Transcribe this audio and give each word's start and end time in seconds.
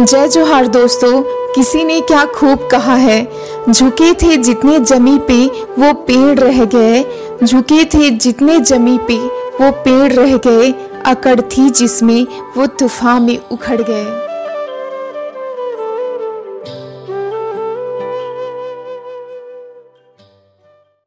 जय 0.00 0.28
जोहार 0.28 0.66
दोस्तों, 0.66 1.22
किसी 1.54 1.84
ने 1.84 2.00
क्या 2.00 2.24
खूब 2.24 2.68
कहा 2.70 2.94
है? 2.94 3.32
झुके 3.70 4.12
थे 4.12 4.36
जितने 4.36 4.78
जमी 4.78 5.18
पे, 5.18 5.46
वो 5.78 5.92
पेड़ 5.92 6.38
रह 6.38 6.64
गए। 6.64 7.04
झुके 7.44 7.84
थे 7.84 8.10
जितने 8.10 8.58
जमी 8.58 8.98
पे, 8.98 9.18
वो 9.64 9.70
पेड़ 9.70 10.12
रह 10.12 10.36
गए। 10.36 10.74
अकड़ 11.06 11.40
थी 11.40 11.70
जिसमें, 11.70 12.26
वो 12.56 12.66
तूफ़ान 12.66 13.22
में 13.22 13.38
उखड़ 13.50 13.82
गए। 13.82 14.25